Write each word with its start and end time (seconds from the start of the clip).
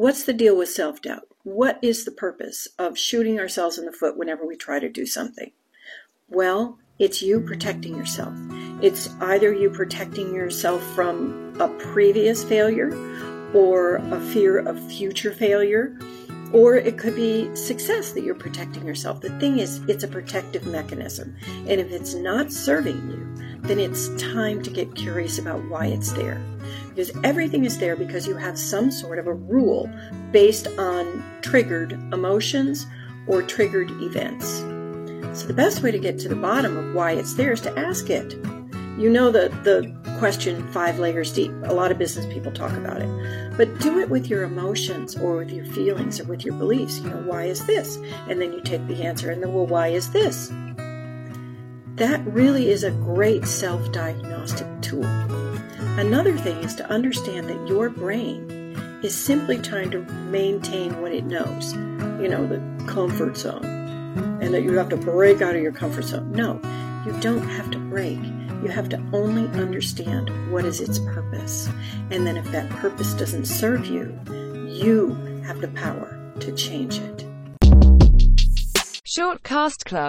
What's 0.00 0.24
the 0.24 0.32
deal 0.32 0.56
with 0.56 0.70
self 0.70 1.02
doubt? 1.02 1.28
What 1.42 1.78
is 1.82 2.06
the 2.06 2.10
purpose 2.10 2.66
of 2.78 2.96
shooting 2.96 3.38
ourselves 3.38 3.76
in 3.76 3.84
the 3.84 3.92
foot 3.92 4.16
whenever 4.16 4.46
we 4.46 4.56
try 4.56 4.78
to 4.78 4.88
do 4.88 5.04
something? 5.04 5.52
Well, 6.26 6.78
it's 6.98 7.20
you 7.20 7.38
protecting 7.38 7.98
yourself. 7.98 8.32
It's 8.80 9.10
either 9.20 9.52
you 9.52 9.68
protecting 9.68 10.34
yourself 10.34 10.82
from 10.94 11.54
a 11.60 11.68
previous 11.68 12.42
failure 12.42 12.88
or 13.52 13.96
a 13.96 14.18
fear 14.32 14.60
of 14.60 14.80
future 14.90 15.34
failure, 15.34 15.98
or 16.54 16.76
it 16.76 16.96
could 16.96 17.14
be 17.14 17.54
success 17.54 18.12
that 18.12 18.24
you're 18.24 18.34
protecting 18.34 18.86
yourself. 18.86 19.20
The 19.20 19.38
thing 19.38 19.58
is, 19.58 19.82
it's 19.86 20.02
a 20.02 20.08
protective 20.08 20.64
mechanism. 20.66 21.36
And 21.68 21.78
if 21.78 21.92
it's 21.92 22.14
not 22.14 22.50
serving 22.50 22.96
you, 23.10 23.58
then 23.68 23.78
it's 23.78 24.08
time 24.16 24.62
to 24.62 24.70
get 24.70 24.94
curious 24.94 25.38
about 25.38 25.62
why 25.68 25.88
it's 25.88 26.12
there. 26.12 26.42
Because 26.90 27.10
everything 27.24 27.64
is 27.64 27.78
there 27.78 27.96
because 27.96 28.26
you 28.26 28.36
have 28.36 28.58
some 28.58 28.90
sort 28.90 29.18
of 29.18 29.26
a 29.26 29.34
rule 29.34 29.90
based 30.32 30.66
on 30.78 31.24
triggered 31.40 31.92
emotions 32.12 32.86
or 33.26 33.42
triggered 33.42 33.90
events. 34.02 34.58
So 35.38 35.46
the 35.46 35.54
best 35.54 35.82
way 35.82 35.90
to 35.90 35.98
get 35.98 36.18
to 36.20 36.28
the 36.28 36.36
bottom 36.36 36.76
of 36.76 36.94
why 36.94 37.12
it's 37.12 37.34
there 37.34 37.52
is 37.52 37.60
to 37.62 37.78
ask 37.78 38.10
it. 38.10 38.32
You 38.98 39.08
know 39.08 39.30
the, 39.30 39.48
the 39.62 39.96
question 40.18 40.70
five 40.72 40.98
layers 40.98 41.32
deep. 41.32 41.52
A 41.64 41.72
lot 41.72 41.90
of 41.90 41.98
business 41.98 42.26
people 42.26 42.52
talk 42.52 42.72
about 42.72 43.00
it. 43.00 43.56
But 43.56 43.78
do 43.78 43.98
it 44.00 44.10
with 44.10 44.28
your 44.28 44.42
emotions 44.42 45.16
or 45.16 45.36
with 45.36 45.50
your 45.50 45.64
feelings 45.64 46.20
or 46.20 46.24
with 46.24 46.44
your 46.44 46.54
beliefs. 46.54 46.98
You 46.98 47.10
know, 47.10 47.22
why 47.22 47.44
is 47.44 47.64
this? 47.66 47.96
And 48.28 48.40
then 48.40 48.52
you 48.52 48.60
take 48.60 48.86
the 48.86 49.02
answer 49.02 49.30
and 49.30 49.42
then, 49.42 49.54
well, 49.54 49.66
why 49.66 49.88
is 49.88 50.10
this? 50.10 50.52
That 51.94 52.20
really 52.26 52.70
is 52.70 52.84
a 52.84 52.90
great 52.90 53.46
self 53.46 53.92
diagnostic 53.92 54.66
tool. 54.82 55.04
Another 56.00 56.34
thing 56.38 56.56
is 56.64 56.74
to 56.76 56.90
understand 56.90 57.50
that 57.50 57.68
your 57.68 57.90
brain 57.90 58.50
is 59.02 59.14
simply 59.14 59.58
trying 59.58 59.90
to 59.90 60.00
maintain 60.30 60.98
what 61.02 61.12
it 61.12 61.26
knows, 61.26 61.74
you 61.74 62.26
know, 62.26 62.46
the 62.46 62.58
comfort 62.86 63.36
zone, 63.36 63.62
and 64.40 64.54
that 64.54 64.62
you 64.62 64.72
have 64.78 64.88
to 64.88 64.96
break 64.96 65.42
out 65.42 65.54
of 65.54 65.60
your 65.60 65.72
comfort 65.72 66.04
zone. 66.04 66.32
No, 66.32 66.54
you 67.04 67.12
don't 67.20 67.46
have 67.46 67.70
to 67.72 67.78
break. 67.78 68.18
You 68.62 68.68
have 68.68 68.88
to 68.88 69.10
only 69.12 69.46
understand 69.60 70.30
what 70.50 70.64
is 70.64 70.80
its 70.80 70.98
purpose. 71.00 71.68
And 72.10 72.26
then 72.26 72.38
if 72.38 72.50
that 72.50 72.70
purpose 72.70 73.12
doesn't 73.12 73.44
serve 73.44 73.84
you, 73.84 74.18
you 74.66 75.12
have 75.44 75.60
the 75.60 75.68
power 75.68 76.18
to 76.40 76.50
change 76.52 76.96
it. 76.96 77.26
Shortcast 79.04 79.84
Club 79.84 80.08